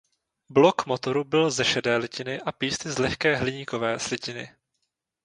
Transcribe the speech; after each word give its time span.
Blok 0.51 0.85
motoru 0.85 1.23
byl 1.23 1.51
ze 1.51 1.65
šedé 1.65 1.97
litiny 1.97 2.41
a 2.41 2.51
písty 2.51 2.91
z 2.91 2.97
lehké 2.97 3.35
hliníkové 3.35 3.99
slitiny. 3.99 4.49